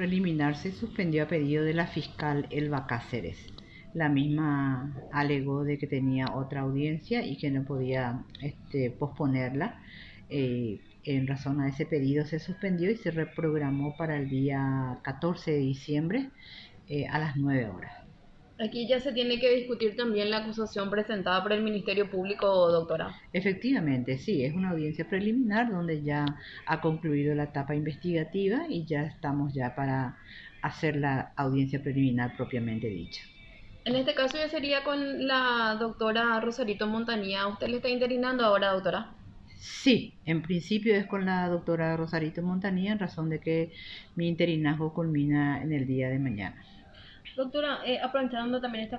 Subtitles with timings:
[0.00, 3.36] preliminar se suspendió a pedido de la fiscal Elba Cáceres.
[3.92, 9.82] La misma alegó de que tenía otra audiencia y que no podía este, posponerla.
[10.30, 15.50] Eh, en razón a ese pedido se suspendió y se reprogramó para el día 14
[15.50, 16.30] de diciembre
[16.88, 17.99] eh, a las 9 horas.
[18.62, 23.18] Aquí ya se tiene que discutir también la acusación presentada por el Ministerio Público, doctora.
[23.32, 26.26] Efectivamente, sí, es una audiencia preliminar donde ya
[26.66, 30.18] ha concluido la etapa investigativa y ya estamos ya para
[30.60, 33.22] hacer la audiencia preliminar propiamente dicha.
[33.86, 37.46] En este caso ya sería con la doctora Rosarito Montanía.
[37.46, 39.14] ¿Usted le está interinando ahora, doctora?
[39.56, 43.72] Sí, en principio es con la doctora Rosarito Montanía en razón de que
[44.16, 46.62] mi interinazgo culmina en el día de mañana.
[47.36, 48.98] Doctora, eh, aprovechando también esta